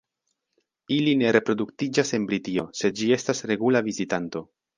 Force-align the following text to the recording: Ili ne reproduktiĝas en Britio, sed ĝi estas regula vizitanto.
Ili 0.95 1.13
ne 1.19 1.33
reproduktiĝas 1.37 2.15
en 2.19 2.25
Britio, 2.33 2.65
sed 2.81 2.99
ĝi 3.03 3.11
estas 3.19 3.45
regula 3.53 3.85
vizitanto. 3.91 4.45